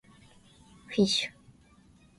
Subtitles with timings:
[0.91, 1.29] fish